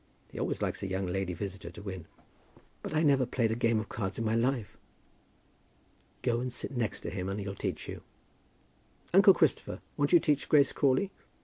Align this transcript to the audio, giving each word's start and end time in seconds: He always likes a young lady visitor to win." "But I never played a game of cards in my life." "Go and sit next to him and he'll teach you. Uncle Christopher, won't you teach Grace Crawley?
He 0.31 0.39
always 0.39 0.63
likes 0.63 0.81
a 0.81 0.87
young 0.87 1.05
lady 1.05 1.35
visitor 1.35 1.69
to 1.69 1.81
win." 1.83 2.07
"But 2.81 2.95
I 2.95 3.03
never 3.03 3.27
played 3.27 3.51
a 3.51 3.55
game 3.55 3.79
of 3.79 3.87
cards 3.87 4.17
in 4.17 4.25
my 4.25 4.33
life." 4.35 4.75
"Go 6.23 6.39
and 6.39 6.51
sit 6.51 6.75
next 6.75 7.01
to 7.01 7.11
him 7.11 7.29
and 7.29 7.39
he'll 7.39 7.53
teach 7.53 7.87
you. 7.87 8.01
Uncle 9.13 9.35
Christopher, 9.35 9.79
won't 9.97 10.11
you 10.11 10.19
teach 10.19 10.49
Grace 10.49 10.71
Crawley? 10.71 11.11